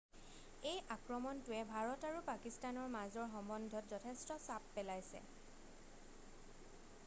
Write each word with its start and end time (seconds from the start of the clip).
এই 0.69 0.77
আক্ৰমণটোৱে 0.93 1.59
ভাৰত 1.73 2.07
আৰু 2.09 2.23
পাকিস্তানৰ 2.29 2.89
মাজৰ 2.95 3.29
সম্বন্ধত 3.35 3.93
যথেষ্ট 3.95 4.41
চাপ 4.49 4.73
পেলাইছে 4.77 5.23